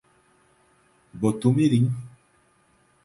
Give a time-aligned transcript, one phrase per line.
[1.13, 1.93] Botumirim